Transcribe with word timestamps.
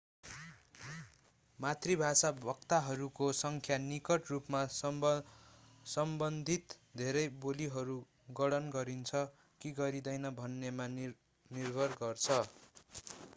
मातृभाषा 1.59 2.29
वक्ताहरूको 2.43 3.27
संख्या 3.41 3.77
निकट 3.83 4.31
रुपमा 4.31 4.63
सम्बन्धित 5.85 6.75
धेरै 6.97 7.25
बोलीहरू 7.39 7.99
गणना 8.35 8.75
गरिन्छ 8.75 9.23
कि 9.61 9.75
गरिँदैन 9.77 10.29
भन्नेमा 10.37 10.89
निर्भर 10.97 11.97
गर्छ 11.99 12.43